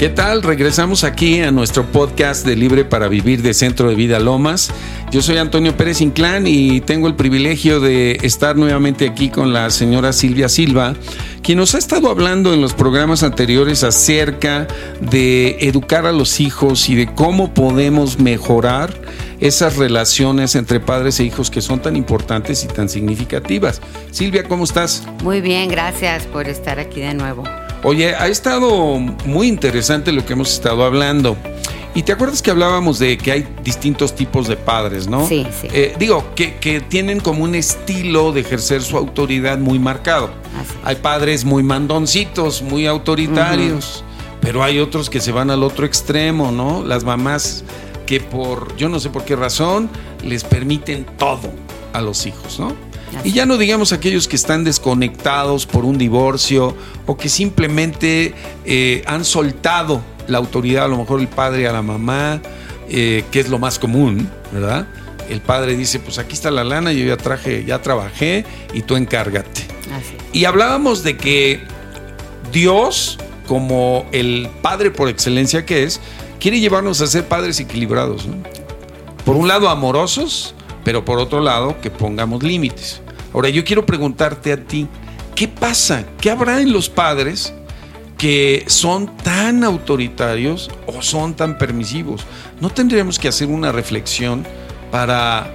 [0.00, 0.42] ¿Qué tal?
[0.42, 4.72] Regresamos aquí a nuestro podcast de Libre para Vivir de Centro de Vida Lomas.
[5.10, 9.68] Yo soy Antonio Pérez Inclán y tengo el privilegio de estar nuevamente aquí con la
[9.68, 10.94] señora Silvia Silva,
[11.42, 14.66] quien nos ha estado hablando en los programas anteriores acerca
[15.02, 18.94] de educar a los hijos y de cómo podemos mejorar
[19.38, 23.82] esas relaciones entre padres e hijos que son tan importantes y tan significativas.
[24.12, 25.06] Silvia, ¿cómo estás?
[25.22, 27.44] Muy bien, gracias por estar aquí de nuevo.
[27.82, 31.36] Oye, ha estado muy interesante lo que hemos estado hablando.
[31.94, 35.26] Y te acuerdas que hablábamos de que hay distintos tipos de padres, ¿no?
[35.26, 35.68] Sí, sí.
[35.72, 40.30] Eh, digo, que, tienen como un estilo de ejercer su autoridad muy marcado.
[40.84, 44.04] hay padres muy mandoncitos, muy autoritarios,
[44.40, 46.84] pero hay otros que se van al otro extremo, ¿no?
[46.84, 47.64] Las mamás
[48.06, 49.88] que por, yo no sé por qué razón,
[50.22, 51.50] les permiten todo
[51.92, 52.89] a los hijos, ¿no?
[53.24, 59.02] Y ya no digamos aquellos que están desconectados por un divorcio o que simplemente eh,
[59.06, 62.40] han soltado la autoridad, a lo mejor el padre a la mamá,
[62.88, 64.86] eh, que es lo más común, ¿verdad?
[65.28, 68.96] El padre dice, pues aquí está la lana, yo ya traje, ya trabajé y tú
[68.96, 69.62] encárgate.
[70.32, 71.60] Y hablábamos de que
[72.52, 76.00] Dios, como el padre por excelencia que es,
[76.40, 78.26] quiere llevarnos a ser padres equilibrados.
[79.24, 83.00] Por un lado amorosos, pero por otro lado que pongamos límites.
[83.32, 84.88] Ahora yo quiero preguntarte a ti,
[85.34, 86.04] ¿qué pasa?
[86.20, 87.52] ¿Qué habrá en los padres
[88.18, 92.26] que son tan autoritarios o son tan permisivos?
[92.60, 94.46] ¿No tendríamos que hacer una reflexión
[94.90, 95.50] para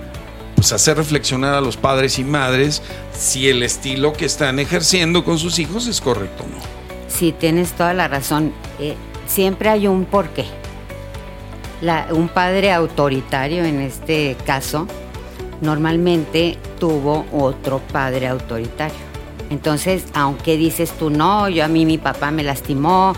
[0.56, 2.82] pues, hacer reflexionar a los padres y madres
[3.18, 6.64] si el estilo que están ejerciendo con sus hijos es correcto o no?
[7.08, 8.54] Sí, tienes toda la razón.
[8.80, 8.96] Eh,
[9.28, 10.46] siempre hay un porqué.
[12.12, 14.88] un padre autoritario en este caso
[15.62, 18.98] normalmente tuvo otro padre autoritario.
[19.50, 23.14] Entonces, aunque dices tú, no, yo a mí mi papá me lastimó,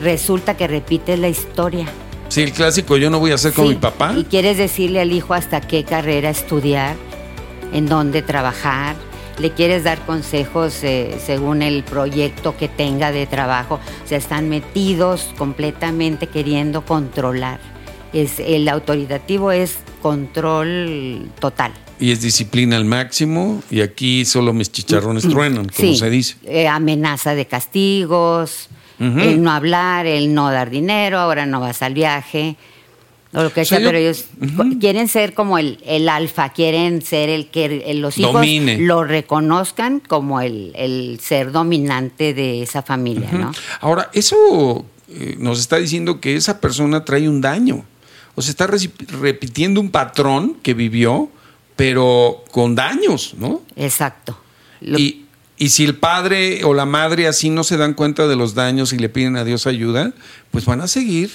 [0.00, 1.86] resulta que repites la historia.
[2.28, 4.14] Sí, el clásico, yo no voy a hacer con mi papá.
[4.16, 6.96] Y quieres decirle al hijo hasta qué carrera estudiar,
[7.72, 8.96] en dónde trabajar,
[9.38, 13.78] le quieres dar consejos eh, según el proyecto que tenga de trabajo.
[14.04, 17.60] O sea, están metidos completamente queriendo controlar.
[18.12, 21.72] Es, el autoritativo es control total.
[22.00, 26.36] Y es disciplina al máximo y aquí solo mis chicharrones mm, truenan, como se dice.
[26.44, 31.94] Eh, amenaza de castigos, el no hablar, el no dar dinero, ahora no vas al
[31.94, 32.56] viaje,
[33.34, 34.24] o lo que sea, pero ellos
[34.80, 38.46] quieren ser como el, el, alfa, quieren ser el que los hijos
[38.78, 43.52] lo reconozcan como el, ser dominante de esa familia, ¿no?
[43.80, 47.84] Ahora, eso eh, nos está diciendo que esa persona trae un daño.
[48.38, 51.28] O sea, está repitiendo un patrón que vivió,
[51.74, 53.62] pero con daños, ¿no?
[53.74, 54.38] Exacto.
[54.80, 55.24] Y,
[55.58, 58.98] si el padre o la madre así no se dan cuenta de los daños y
[58.98, 60.12] le piden a Dios ayuda,
[60.52, 61.32] pues van a seguir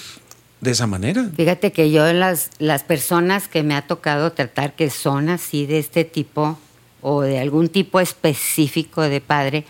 [0.62, 1.30] de esa manera.
[1.36, 5.80] Fíjate que yo las, las personas que me ha tocado tratar que son así de
[5.80, 6.58] este tipo
[7.02, 9.66] o de algún tipo específico de padre,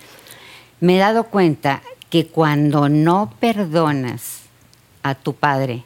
[0.81, 4.41] me he dado cuenta que cuando no perdonas
[5.01, 5.83] a tu padre,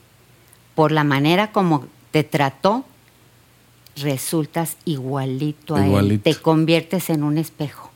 [0.78, 2.86] por la manera como te trató,
[3.96, 6.22] resultas igualito, a él.
[6.22, 7.90] Te conviertes en un espejo.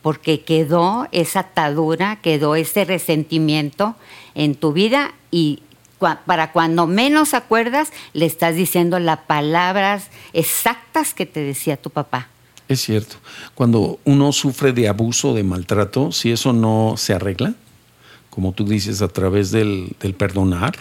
[0.00, 3.94] Porque quedó esa atadura, quedó ese resentimiento
[4.34, 5.58] en tu vida y
[5.98, 12.28] para cuando menos acuerdas, le estás diciendo las palabras exactas que te decía tu papá.
[12.68, 13.16] Es cierto.
[13.54, 17.52] Cuando uno sufre de abuso, de maltrato, si eso no se arregla,
[18.30, 20.78] como tú dices, a través del, perdonar,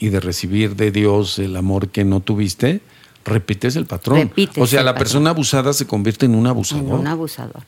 [0.00, 2.80] y de recibir de Dios el amor que no tuviste,
[3.24, 4.32] repites el patrón.
[4.56, 6.98] o sea, la persona abusada se convierte en un abusador.
[6.98, 7.62] un abusador.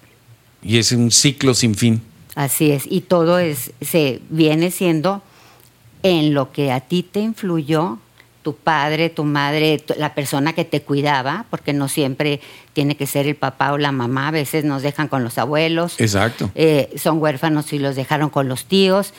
[0.62, 2.03] Y es un ciclo sin fin.
[2.34, 5.22] Así es, y todo es se viene siendo
[6.03, 7.98] en lo que a ti te influyó
[8.42, 12.41] tu padre, tu madre, la persona que te cuidaba, porque no siempre
[12.72, 16.00] tiene que ser el papá o la mamá, a veces nos dejan con los abuelos.
[16.00, 16.50] Exacto.
[16.54, 19.12] Eh, son huérfanos y los dejaron con los tíos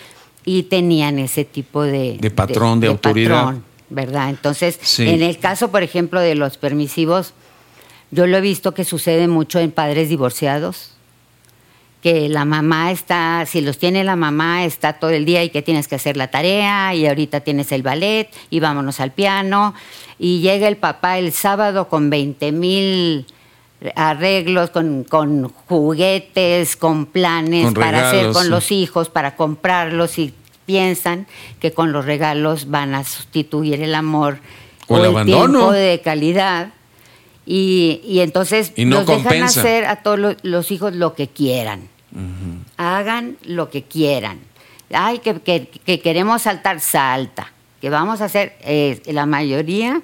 [0.46, 2.18] y tenían ese tipo de...
[2.20, 3.56] De patrón, de, autoridad.
[3.90, 4.30] ¿verdad?
[4.30, 7.34] Entonces, en el caso, por ejemplo, de los permisivos,
[8.12, 10.92] yo lo he visto que sucede mucho en padres divorciados,
[12.02, 15.62] que la mamá está, si los tiene la mamá, está todo el día y que
[15.62, 19.74] tienes que hacer la tarea y ahorita tienes el ballet y vámonos al piano
[20.20, 23.26] y llega el papá el sábado con 20 mil
[23.96, 30.34] arreglos, con, con juguetes, con planes para hacer con los hijos, para comprarlos y
[30.66, 31.28] piensan
[31.60, 34.40] que con los regalos van a sustituir el amor
[34.88, 36.74] o, el, tiempo de calidad.
[37.46, 41.90] Y, y entonces nos dejan hacer a todos los, hijos lo que quieran.
[42.78, 44.40] Hagan lo que quieran.
[44.94, 47.52] ay, que, queremos saltar, salta.
[47.82, 50.02] Que vamos a hacer, eh, la mayoría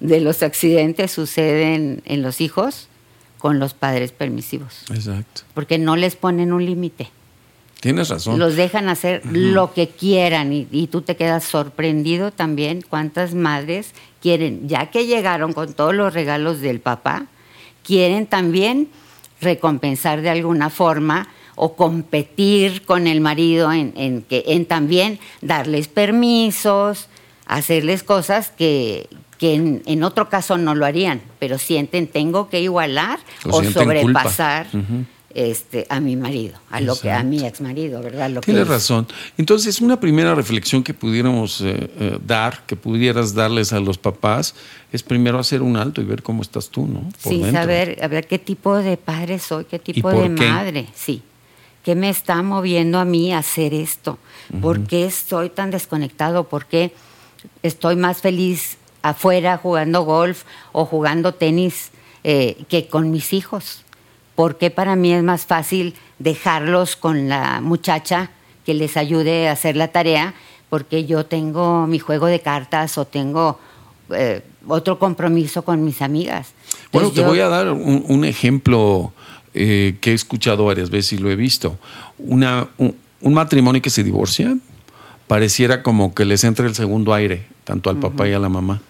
[0.00, 2.88] de los accidentes suceden en los hijos
[3.38, 4.84] con los padres permisivos.
[4.90, 5.42] Exacto.
[5.54, 7.10] Porque no les ponen un límite.
[7.80, 8.38] Tienes razón.
[8.38, 13.92] Los dejan hacer lo que quieran y, y, tú te quedas sorprendido también cuántas madres
[14.20, 17.26] quieren, ya que llegaron con todos los regalos del papá,
[17.84, 18.88] quieren también
[19.40, 27.08] recompensar de alguna forma o competir con el marido en, que, en también darles permisos,
[27.46, 29.08] hacerles cosas que,
[29.40, 34.66] en, otro caso no lo harían, pero sienten tengo que igualar o, sobrepasar.
[35.34, 38.30] Este, a mi marido, a lo que a mi ex marido, ¿verdad?
[38.30, 39.06] Lo Tienes razón.
[39.36, 44.54] Entonces, una primera reflexión que pudiéramos eh, eh, dar, que pudieras darles a los papás,
[44.90, 47.08] es primero hacer un alto y ver cómo estás tú, ¿no?
[47.18, 51.22] sí, saber, a ver qué tipo de padre soy, qué tipo de madre, sí.
[51.84, 54.18] ¿Qué me está moviendo a mí a hacer esto?
[54.62, 56.48] ¿Por qué estoy tan desconectado?
[56.48, 56.92] ¿Por qué
[57.62, 61.90] estoy más feliz afuera jugando golf o jugando tenis
[62.24, 63.84] eh, que con mis hijos?
[64.34, 68.30] ¿Por qué para mí es más fácil dejarlos con la muchacha
[68.64, 70.34] que les ayude a hacer la tarea?
[70.70, 73.58] Porque yo tengo mi juego de cartas o tengo
[74.10, 76.52] eh, otro compromiso con mis amigas.
[76.92, 79.12] bueno, te voy a dar un ejemplo
[79.60, 81.78] eh, que he escuchado varias veces y lo he visto.
[82.18, 82.94] Una, un,
[83.34, 84.56] matrimonio que se divorcia
[85.26, 88.80] pareciera como que les entra el segundo aire, tanto al papá y a la mamá.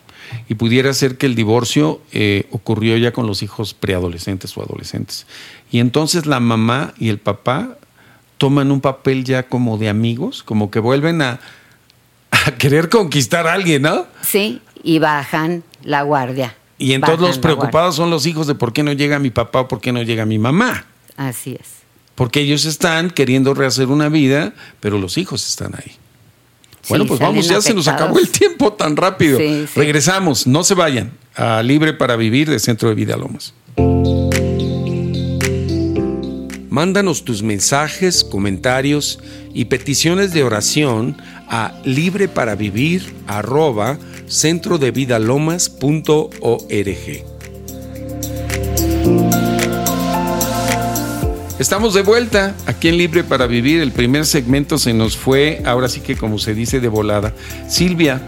[0.49, 5.27] Y pudiera ser que el divorcio eh, ocurrió ya con los hijos preadolescentes o adolescentes.
[5.73, 7.77] Y entonces la mamá y el papá
[8.37, 11.41] toman un papel ya como de amigos, como que vuelven a,
[12.31, 14.07] a querer conquistar a alguien, ¿no?
[14.23, 16.55] Sí, y bajan la guardia.
[16.79, 19.69] Y entonces los preocupados son los hijos de por qué no llega mi papá o
[19.69, 20.85] por qué no llega mi mamá.
[21.17, 21.79] Así es.
[22.15, 25.97] Porque ellos están queriendo rehacer una vida, pero los hijos están ahí.
[26.89, 29.39] Bueno, pues vamos, ya se nos acabó el tiempo tan rápido.
[29.75, 33.55] Regresamos, no se vayan a Libre para Vivir de Centro de Vida Lomas.
[36.71, 39.19] Mándanos tus mensajes, comentarios
[39.53, 41.17] y peticiones de oración
[41.49, 43.15] a libreparavivir
[51.59, 53.81] Estamos de vuelta aquí en Libre para Vivir.
[53.81, 57.35] El primer segmento se nos fue, ahora sí que como se dice, de volada.
[57.69, 58.23] Silvia,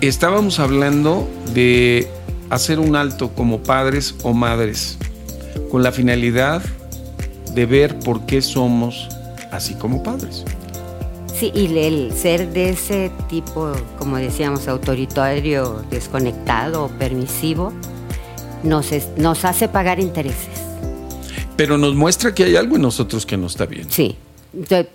[0.00, 2.08] estábamos hablando de
[2.50, 4.98] hacer un alto como padres o madres,
[5.70, 6.60] con la finalidad
[7.54, 9.08] de ver por qué somos
[9.52, 10.44] así como padres.
[11.38, 17.72] Sí, y el ser de ese tipo, como decíamos, autoritario, desconectado permisivo,
[18.64, 20.61] nos, nos hace pagar intereses.
[21.56, 23.90] Pero nos muestra que hay algo en nosotros que no está bien.
[23.90, 24.16] Sí,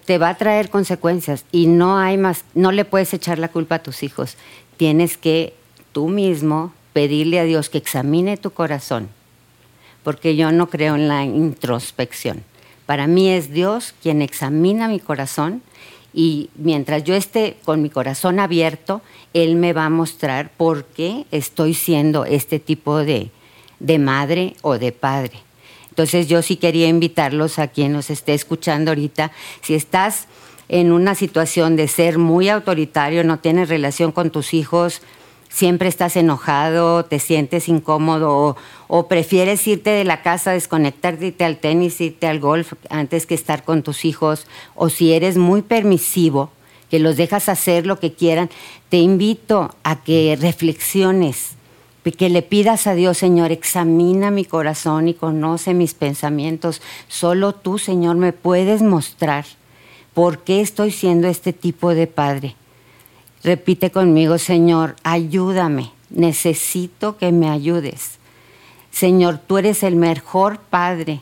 [0.06, 3.76] te, va a traer consecuencias y no hay más, no le puedes echar la culpa
[3.76, 4.38] a tus hijos.
[4.78, 5.54] Tienes que
[5.92, 9.10] tú mismo pedirle a Dios que examine tu corazón,
[10.04, 12.44] porque yo no creo en la introspección.
[12.86, 15.62] Para mí es Dios quien examina mi corazón
[16.14, 19.02] y mientras yo esté con mi corazón abierto,
[19.34, 23.30] Él me va a mostrar por qué estoy siendo este tipo de,
[23.80, 25.47] de madre o de padre.
[25.98, 30.28] Entonces yo sí quería invitarlos a quien nos esté escuchando ahorita, si estás
[30.70, 35.02] en una situación de ser muy autoritario, no tienes relación con tus hijos,
[35.50, 38.56] siempre estás enojado, te sientes incómodo
[38.88, 43.34] o, prefieres irte de la casa, desconectarte, irte al tenis, irte al golf antes que
[43.34, 46.52] estar con tus hijos, o si eres muy permisivo,
[46.92, 48.52] que los dejas hacer lo que quieran,
[48.90, 51.57] te invito a que reflexiones,
[52.12, 56.82] que le pidas a Dios, Señor, examina mi corazón y conoce mis pensamientos.
[57.08, 59.46] Solo tú, Señor, me puedes mostrar
[60.14, 62.56] por qué estoy siendo este tipo de padre
[63.44, 68.18] Repite conmigo, Señor, ayúdame, necesito que me ayudes.
[68.92, 71.22] Señor, tú eres el mejor Padre,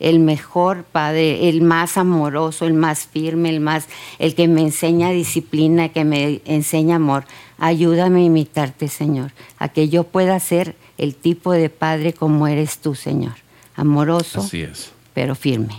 [0.00, 3.86] el mejor Padre, el más amoroso, el más firme, el más,
[4.18, 7.24] el que me enseña disciplina, que me enseña amor.
[7.58, 12.78] Ayúdame a imitarte, Señor, a que yo pueda ser el tipo de Padre como eres
[12.78, 13.34] tú, Señor.
[13.74, 14.92] Amoroso, Así es.
[15.14, 15.74] pero firme.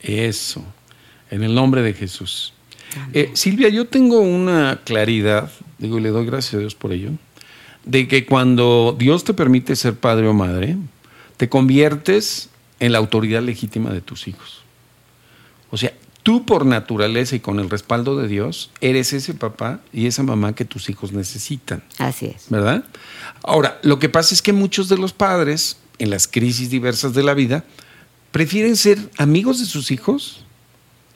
[0.00, 0.62] Eso,
[1.30, 2.52] en el nombre de Jesús.
[3.12, 7.10] Eh, Silvia, yo tengo una claridad, digo, y le doy gracias a Dios por ello,
[7.84, 10.76] de que cuando Dios te permite ser padre o madre,
[11.36, 12.50] te conviertes
[12.84, 14.60] en la autoridad legítima de tus hijos.
[15.70, 20.06] O sea, tú por naturaleza y con el respaldo de Dios, eres ese papá y
[20.06, 21.82] esa mamá que tus hijos necesitan.
[21.96, 22.50] Así es.
[22.50, 22.84] ¿Verdad?
[23.42, 27.22] Ahora, lo que pasa es que muchos de los padres, en las crisis diversas de
[27.22, 27.64] la vida,
[28.32, 30.44] prefieren ser amigos de sus hijos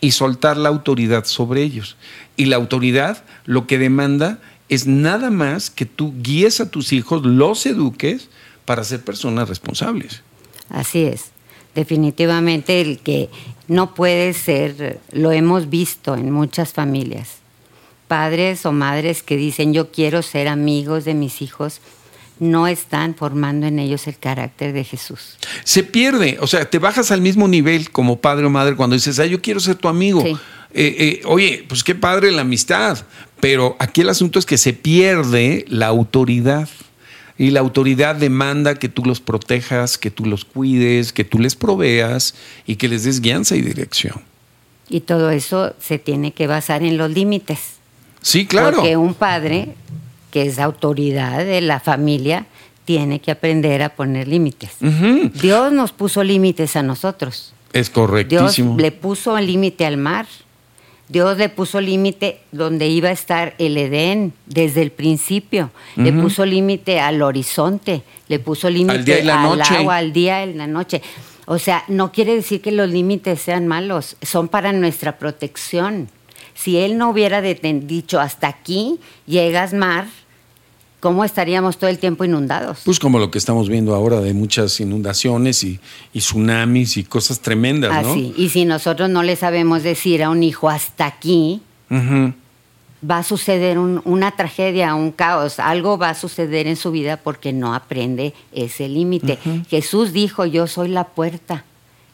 [0.00, 1.98] y soltar la autoridad sobre ellos.
[2.38, 4.38] Y la autoridad lo que demanda
[4.70, 8.30] es nada más que tú guíes a tus hijos, los eduques
[8.64, 10.22] para ser personas responsables.
[10.70, 11.32] Así es.
[11.75, 13.28] Definitivamente el que
[13.68, 17.37] no puede ser, lo hemos visto en muchas familias.
[18.08, 21.80] Padres o madres que dicen yo quiero ser amigos de mis hijos,
[22.40, 25.37] no están formando en ellos el carácter de Jesús.
[25.64, 29.18] Se pierde, o sea, te bajas al mismo nivel como padre o madre cuando dices,
[29.18, 30.25] ah, yo quiero ser tu amigo.
[30.25, 30.38] Eh,
[30.75, 32.98] eh, oye, pues qué padre la amistad,
[33.40, 36.68] pero aquí el asunto es que se pierde la autoridad.
[37.38, 41.54] Y la autoridad demanda que tú los protejas, que tú los cuides, que tú les
[41.54, 42.35] proveas
[42.66, 44.21] y que les des guianza y dirección.
[44.88, 47.76] Y todo eso se tiene que basar en los límites.
[48.21, 48.78] Sí, claro.
[48.78, 49.75] Porque un padre
[50.30, 52.47] que es autoridad de la familia,
[52.85, 54.71] tiene que aprender a poner límites.
[55.42, 57.52] Dios nos puso límites a nosotros.
[57.75, 58.76] Es correctísimo.
[58.76, 60.26] Dios le puso límite al mar.
[61.08, 65.70] Dios le puso límite donde iba a estar el Edén desde el principio.
[65.96, 68.02] Le puso límite al horizonte.
[68.28, 71.00] Le puso límite al, agua, al día y la noche.
[71.46, 74.16] O sea, no quiere decir que los límites sean malos.
[74.20, 76.10] Son para nuestra protección.
[76.54, 80.06] Si Él no hubiera dicho hasta aquí llegas mar,
[81.00, 82.80] ¿cómo estaríamos todo el tiempo inundados?
[82.84, 85.80] Pues como lo que estamos viendo ahora de muchas inundaciones y,
[86.12, 88.10] tsunamis y cosas tremendas, ¿no?
[88.12, 88.34] Así.
[88.36, 93.78] Y si nosotros no le sabemos decir a un hijo hasta aquí, va a suceder
[93.78, 98.88] una tragedia, un caos, algo va a suceder en su vida porque no aprende ese
[98.88, 99.38] límite.
[99.68, 101.64] Jesús dijo, yo soy la puerta.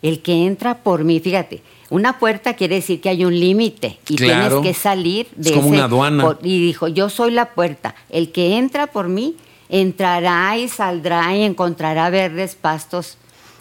[0.02, 1.62] El que entra por mí, fíjate,
[1.94, 5.68] una puerta quiere decir que hay un límite y tienes que salir de es como
[5.68, 6.36] una aduana.
[6.42, 7.94] y dijo, yo soy la puerta.
[8.10, 9.36] El que entra por mí
[9.68, 13.16] entrará y saldrá y encontrará verdes pastos.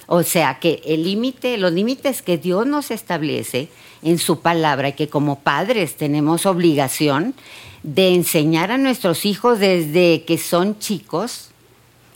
[0.08, 3.70] O sea que el límite, los límites que Dios nos establece
[4.02, 7.36] en su palabra y que como padres tenemos obligación
[7.84, 11.52] de enseñar a nuestros hijos desde que son chicos,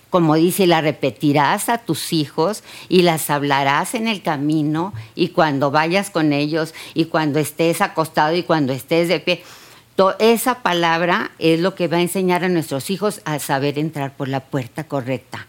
[0.09, 5.69] como dice, la repetirás a tus hijos y las hablarás en el camino y cuando
[5.71, 9.43] vayas con ellos y cuando estés acostado y cuando estés de pie.
[10.19, 14.29] esa palabra es lo que va a enseñar a nuestros hijos a saber entrar por
[14.29, 15.45] la puerta correcta,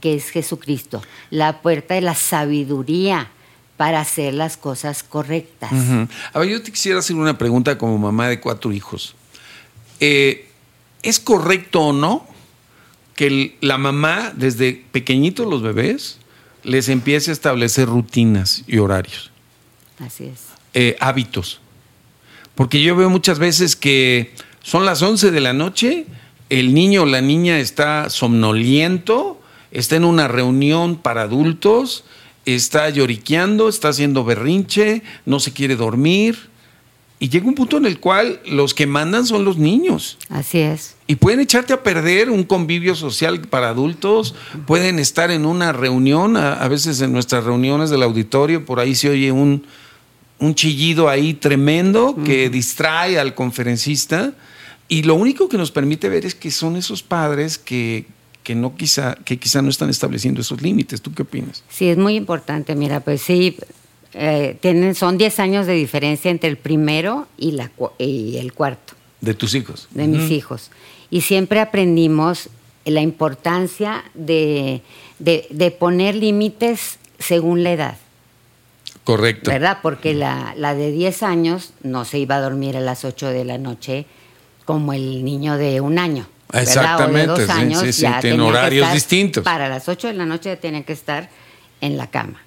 [0.00, 3.30] que es Jesucristo, la puerta de la sabiduría
[3.78, 5.72] para hacer las cosas correctas.
[6.34, 9.14] A ver, yo te quisiera hacer una pregunta como mamá de cuatro hijos.
[10.00, 10.50] Eh,
[11.02, 12.29] ¿Es correcto o no
[13.20, 16.16] que la mamá, desde pequeñitos los bebés,
[16.64, 19.30] les empiece a establecer rutinas y horarios.
[19.98, 20.46] Así es.
[20.72, 21.60] Eh, hábitos.
[22.54, 26.06] Porque yo veo muchas veces que son las 11 de la noche,
[26.48, 29.38] el niño o la niña está somnoliento,
[29.70, 32.04] está en una reunión para adultos,
[32.46, 36.48] está lloriqueando, está haciendo berrinche, no se quiere dormir,
[37.18, 40.16] y llega un punto en el cual los que mandan son los niños.
[40.30, 40.96] Así es.
[41.10, 46.36] Y pueden echarte a perder un convivio social para adultos, pueden estar en una reunión,
[46.36, 49.66] a, veces en nuestras reuniones del auditorio, por ahí se oye un,
[50.38, 54.34] un chillido ahí tremendo que distrae al conferencista.
[54.86, 58.06] Y lo único que nos permite ver es que son esos padres que,
[58.44, 61.02] que no quizá, que quizá no están estableciendo esos límites.
[61.02, 61.64] ¿Tú qué opinas?
[61.70, 62.76] Sí, es muy importante.
[62.76, 63.56] Mira, pues sí,
[64.14, 68.94] eh, tienen, son 10 años de diferencia entre el primero y, la, y el cuarto.
[69.20, 69.88] ¿De tus hijos?
[69.90, 70.70] De mis hijos.
[71.10, 72.48] Y siempre aprendimos
[72.84, 74.82] la importancia de,
[75.78, 77.96] poner límites según la edad.
[79.04, 79.50] Correcto.
[79.50, 79.78] ¿Verdad?
[79.82, 83.44] Porque la, la, de 10 años no se iba a dormir a las 8 de
[83.44, 84.06] la noche
[84.64, 86.26] como el niño de un año.
[86.52, 89.44] Exactamente, o de dos años, sí, sí, tienen horarios distintos.
[89.44, 91.28] Para las 8 de la noche ya tenían que estar
[91.80, 92.42] en la cama.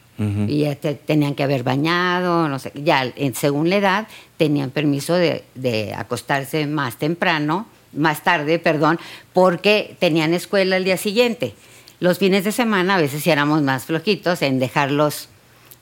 [0.48, 5.94] Y ya tenían que haber bañado, no sé, ya según la edad tenían permiso de,
[5.98, 9.00] acostarse más temprano, más tarde, perdón,
[9.34, 11.54] porque tenían escuela el día siguiente.
[12.00, 15.30] Los fines de semana a veces éramos más flojitos en dejarlos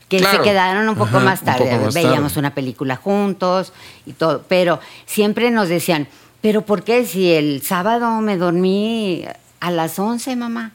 [0.08, 1.80] que se quedaron un poco más tarde.
[1.94, 3.72] Veíamos una película juntos
[4.06, 6.08] y todo, pero siempre nos decían,
[6.42, 9.24] pero ¿por qué si el sábado me dormí
[9.62, 10.74] a las 11, mamá?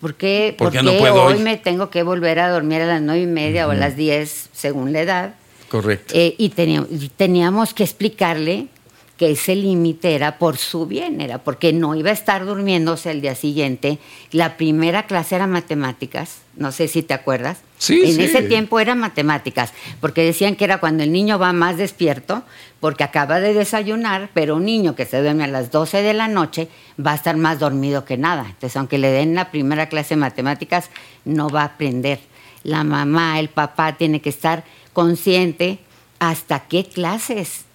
[0.00, 3.66] ¿Por qué, porque hoy, me tengo que volver a dormir a las nueve y media
[3.66, 5.34] o a las diez, según la edad?
[5.68, 6.14] Correcto.
[6.16, 8.68] Eh, y teníamos, teníamos que explicarle
[9.16, 13.22] que ese límite era por su bien, era porque no iba a estar durmiéndose el
[13.22, 13.98] día siguiente.
[14.30, 17.58] La primera clase era matemáticas, no sé si te acuerdas.
[17.78, 21.78] Sí, en ese tiempo era matemáticas, porque decían que era cuando el niño va más
[21.78, 22.42] despierto,
[22.80, 26.28] porque acaba de desayunar, pero un niño que se duerme a las 12 de la
[26.28, 26.68] noche
[27.04, 28.46] va a estar más dormido que nada.
[28.48, 30.90] Entonces, aunque le den la primera clase de matemáticas,
[31.24, 32.20] no va a aprender.
[32.64, 35.78] La mamá, el papá tiene que estar consciente
[36.18, 37.65] hasta qué clases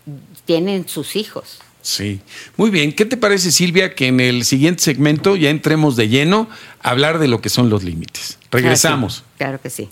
[0.46, 1.60] tienen sus hijos.
[1.82, 2.22] Sí,
[2.58, 2.94] muy bien.
[2.94, 6.48] ¿Qué te parece, Silvia, que en el siguiente segmento ya entremos de lleno
[6.82, 8.38] a hablar de lo que son los límites?
[8.52, 9.24] Regresamos.
[9.38, 9.90] Claro que sí.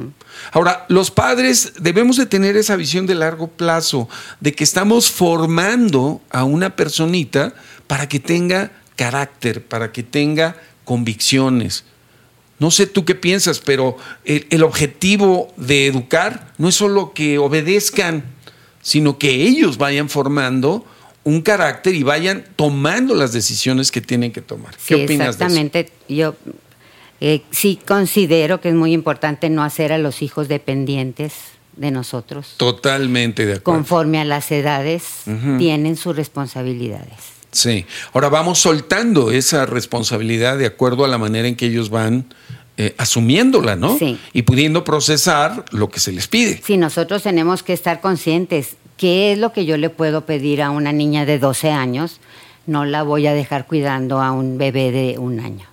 [0.51, 4.09] Ahora, los padres debemos de tener esa visión de largo plazo,
[4.39, 7.53] de que estamos formando a una personita
[7.87, 11.85] para que tenga carácter, para que tenga convicciones,
[12.61, 18.23] no sé tú qué piensas, pero el, objetivo de educar no es solo que obedezcan,
[18.83, 20.85] sino que ellos vayan formando
[21.23, 24.75] un carácter y vayan tomando las decisiones que tienen que tomar.
[24.85, 25.83] ¿Qué opinas exactamente.
[25.85, 25.93] de eso?
[26.07, 26.35] Yo
[27.19, 31.33] eh, sí considero que es muy importante no hacer a los hijos dependientes
[31.77, 32.53] de nosotros.
[32.57, 33.79] Totalmente de acuerdo.
[33.79, 35.23] Conforme a las edades,
[35.57, 37.40] tienen sus responsabilidades.
[37.51, 37.85] Sí.
[38.13, 42.25] Ahora vamos soltando esa responsabilidad de acuerdo a la manera en que ellos van
[42.77, 43.97] eh, asumiéndola, ¿no?
[43.97, 44.17] Sí.
[44.33, 46.61] Y pudiendo procesar lo que se les pide.
[46.65, 48.75] Sí, nosotros tenemos que estar conscientes.
[48.97, 52.19] ¿Qué es lo que yo le puedo pedir a una niña de 12 años?
[52.67, 55.67] No la voy a dejar cuidando a un bebé de un año.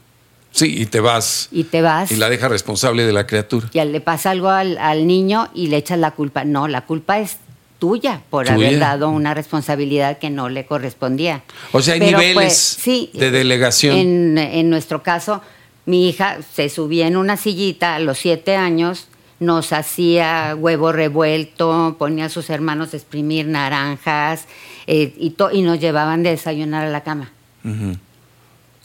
[0.50, 1.48] Sí, y te vas.
[1.52, 2.10] Y te vas.
[2.10, 3.68] Y la deja responsable de la criatura.
[3.72, 6.44] Y le pasa algo al, al niño y le echas la culpa.
[6.44, 7.36] No, la culpa es
[7.78, 11.42] tuya por haber dado una responsabilidad que no le correspondía.
[11.72, 12.78] O sea, hay niveles
[13.12, 13.96] de delegación.
[13.96, 15.42] En, en, nuestro caso,
[15.86, 19.08] mi hija se subía en una sillita a los siete años,
[19.40, 24.46] nos hacía huevo revuelto, ponía a sus hermanos a exprimir naranjas
[24.86, 27.30] eh, y, y nos llevaban de desayunar a la cama.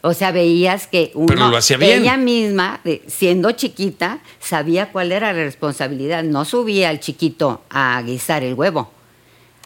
[0.05, 6.23] O sea, veías que uno, ella misma, siendo chiquita, sabía cuál era la responsabilidad.
[6.23, 8.91] No subía al chiquito a guisar el huevo.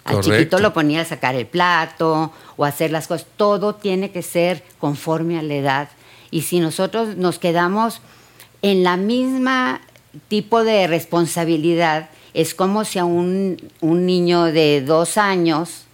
[0.04, 3.26] Al chiquito lo ponía a sacar el plato o a hacer las cosas.
[3.36, 5.90] Todo tiene que ser conforme a la edad.
[6.30, 8.02] Y si nosotros nos quedamos
[8.62, 9.82] en la misma
[10.28, 15.87] tipo de responsabilidad, es como si a un, un niño de dos años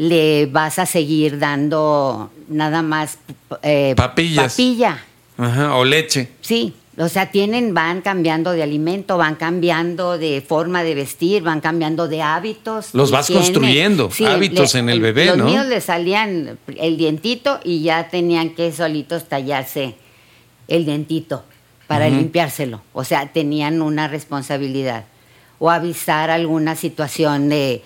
[0.00, 3.18] le vas a seguir dando nada más
[3.62, 4.54] eh, papillas.
[4.54, 4.98] Papilla.
[5.36, 6.30] Ajá, o leche.
[6.40, 11.60] Sí, o sea, tienen, van cambiando de alimento, van cambiando de forma de vestir, van
[11.60, 12.94] cambiando de hábitos.
[12.94, 15.36] Los vas construyendo, hábitos en el bebé, ¿no?
[15.36, 19.96] Los míos le salían el dientito y ya tenían que solitos tallarse
[20.66, 21.44] el dientito
[21.86, 22.80] para limpiárselo.
[22.94, 25.04] O sea, tenían una responsabilidad
[25.60, 27.82] o avisar alguna situación de,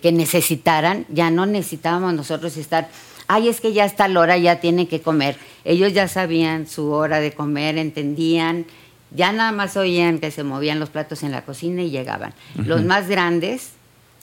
[0.00, 2.88] que necesitaran, ya no necesitábamos nosotros estar,
[3.26, 5.36] ay, es que ya está la hora, ya tiene que comer.
[5.64, 8.66] Ellos ya sabían su hora de comer, entendían,
[9.10, 12.34] ya nada más oían que se movían los platos en la cocina y llegaban.
[12.54, 13.72] Los más grandes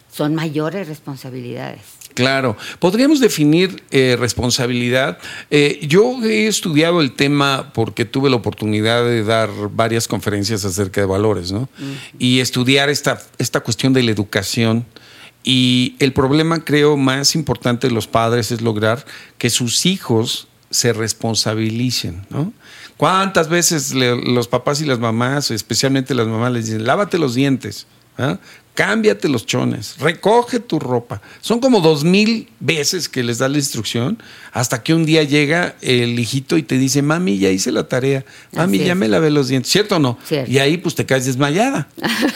[0.09, 1.81] son mayores responsabilidades.
[2.15, 5.19] Claro, podríamos definir eh, responsabilidad.
[5.51, 11.01] Eh, yo he estudiado el tema porque tuve la oportunidad de dar varias conferencias acerca
[11.01, 11.67] de valores, ¿no?
[12.17, 14.85] Y estudiar esta, esta cuestión de la educación.
[15.43, 19.05] Y el problema, creo, más importante de los padres es lograr
[19.37, 22.53] que sus hijos se responsabilicen, ¿no?
[22.95, 27.87] ¿Cuántas veces los papás y las mamás, especialmente las mamás, les dicen, lávate los dientes?
[28.17, 28.39] ¿Ah?
[28.75, 31.21] Cámbiate los chones, recoge tu ropa.
[31.41, 35.75] Son como dos mil veces que les da la instrucción hasta que un día llega
[35.81, 39.47] el hijito y te dice, mami, ya hice la tarea, mami, ya me lavé los
[39.47, 40.19] dientes, ¿cierto o no?
[40.47, 41.87] Y ahí pues te caes desmayada,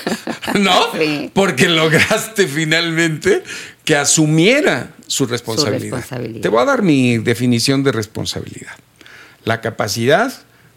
[0.60, 0.74] ¿no?
[1.34, 3.44] Porque lograste finalmente
[3.84, 6.04] que asumiera su responsabilidad.
[6.42, 8.74] Te voy a dar mi definición de responsabilidad.
[9.44, 10.34] La capacidad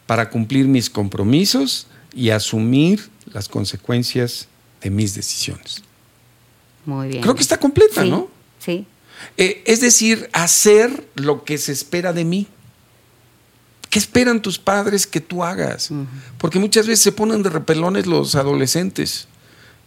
[0.06, 4.48] para cumplir mis compromisos y asumir las consecuencias
[4.82, 5.82] de mis decisiones.
[6.84, 7.22] Muy bien.
[7.22, 8.28] Creo que está completa, ¿no?
[8.58, 8.86] Sí.
[9.36, 12.46] Eh, es decir, hacer lo que se espera de mí.
[13.88, 15.90] ¿Qué esperan tus padres que tú hagas?
[16.38, 19.28] Porque muchas veces se ponen de repelones los adolescentes,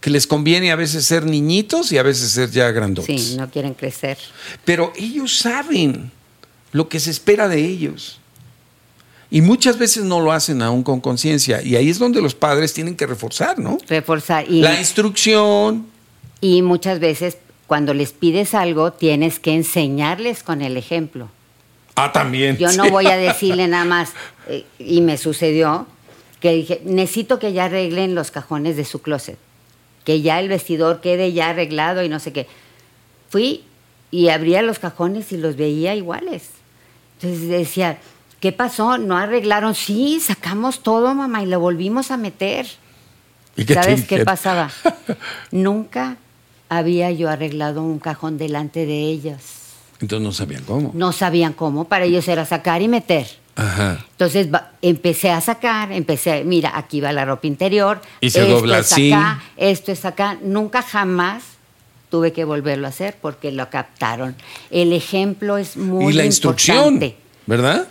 [0.00, 3.20] que les conviene a veces ser niñitos y a veces ser ya grandotes.
[3.20, 4.16] Sí, no quieren crecer.
[4.64, 6.12] Pero ellos saben
[6.70, 8.20] lo que se espera de ellos.
[9.30, 11.62] Y muchas veces no lo hacen aún con conciencia.
[11.62, 13.78] Y ahí es donde los padres tienen que reforzar, ¿no?
[13.88, 14.48] Reforzar.
[14.48, 15.86] Y, la instrucción.
[16.40, 21.28] Y muchas veces cuando les pides algo, tienes que enseñarles con el ejemplo.
[21.96, 22.56] Ah, también.
[22.56, 24.12] Yo no voy a decirle nada más,
[24.48, 25.86] eh, y me sucedió,
[26.40, 29.38] que dije, necesito que ya arreglen los cajones de su closet,
[30.04, 32.46] que ya el vestidor quede ya arreglado y no sé qué.
[33.30, 33.64] Fui
[34.10, 36.50] y abría los cajones y los veía iguales.
[37.14, 37.98] Entonces decía,
[38.46, 38.96] ¿Qué pasó?
[38.96, 39.74] ¿No arreglaron?
[39.74, 42.64] Sí, sacamos todo, mamá, y lo volvimos a meter.
[43.56, 44.70] ¿Y qué ¿Sabes qué pasaba?
[45.50, 46.18] Nunca
[46.68, 49.42] había yo arreglado un cajón delante de ellas.
[50.00, 50.92] Entonces no sabían cómo.
[50.94, 53.26] No sabían cómo, para ellos era sacar y meter.
[53.56, 54.06] Ajá.
[54.12, 54.46] Entonces
[54.80, 58.00] empecé a sacar, empecé, mira, aquí va la ropa interior.
[58.20, 59.12] Y se esto dobla es así.
[59.12, 60.38] Acá, esto es acá.
[60.40, 61.42] Nunca jamás
[62.10, 64.36] tuve que volverlo a hacer porque lo captaron.
[64.70, 67.00] El ejemplo es muy Y la instrucción,
[67.46, 67.88] ¿verdad?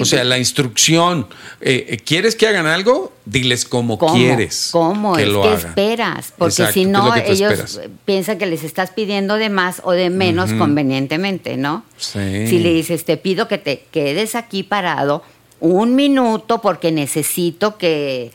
[0.00, 1.26] O sea, la instrucción.
[1.60, 3.12] Eh, eh, ¿Quieres que hagan algo?
[3.24, 4.70] Diles cómo, quieres.
[4.72, 5.14] ¿Cómo?
[5.14, 6.32] Que es lo que esperas.
[6.36, 11.56] Porque si no, ellos piensan que les estás pidiendo de más o de menos convenientemente,
[11.56, 11.84] ¿no?
[11.96, 12.46] Sí.
[12.46, 15.22] Si le dices, te pido que te quedes aquí parado
[15.60, 18.32] un minuto porque necesito que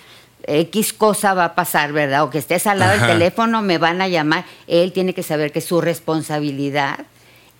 [0.48, 2.24] X cosa va a pasar, ¿verdad?
[2.24, 4.46] O que estés al lado del teléfono, me van a llamar.
[4.68, 7.06] Él tiene que saber que es su responsabilidad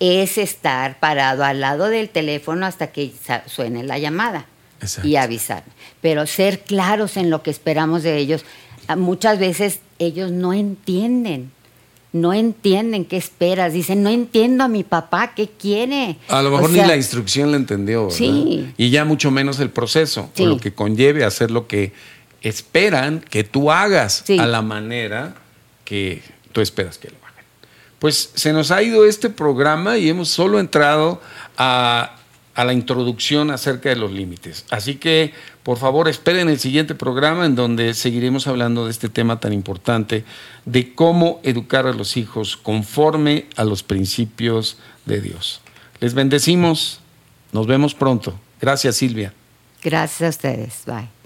[0.00, 3.12] es estar parado al lado del teléfono hasta que
[3.46, 4.46] suene la llamada
[5.02, 5.64] y avisar.
[6.00, 8.44] Pero ser claros en lo que esperamos de ellos.
[8.86, 11.50] Ah, muchas veces ellos no entienden.
[12.12, 13.72] No entienden qué esperas.
[13.72, 16.16] Dicen, no entiendo a mi papá, ¿qué quiere?
[16.28, 18.10] A lo mejor ni la instrucción la entendió.
[18.10, 18.72] Sí.
[18.78, 21.92] Y ya mucho menos el proceso, o lo que conlleve hacer lo que
[22.40, 25.34] esperan que tú hagas a la manera
[25.84, 27.27] que tú esperas que lo hagas
[27.98, 31.20] pues se nos ha ido este programa y hemos solo entrado
[31.56, 32.14] a,
[32.56, 34.64] la introducción acerca de los límites.
[34.70, 35.32] Así que,
[35.62, 40.24] por favor, esperen el siguiente programa en donde seguiremos hablando de este tema tan importante,
[40.64, 45.60] de cómo educar a los hijos conforme a los principios de Dios.
[46.00, 47.00] Les bendecimos.
[47.52, 48.38] Nos vemos pronto.
[48.60, 49.32] Gracias, Silvia.
[49.82, 50.82] Gracias a ustedes.
[50.84, 51.17] Bye.